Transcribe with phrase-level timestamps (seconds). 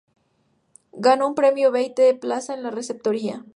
[0.97, 3.45] Ganó un premio Bate de Plata en la receptoría.